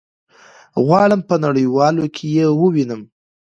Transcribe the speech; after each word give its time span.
غواړم 0.85 1.21
په 1.29 1.35
نړيوالو 1.45 2.03
کي 2.15 2.25
يي 2.35 2.45
ووينم 2.51 3.01